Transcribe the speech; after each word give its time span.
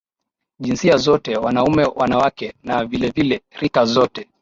jinsia 0.59 0.97
zote 0.97 1.37
wanaume 1.37 1.83
wanawake 1.85 2.53
na 2.63 2.85
vilevile 2.85 3.41
rika 3.61 3.85
zote 3.85 4.27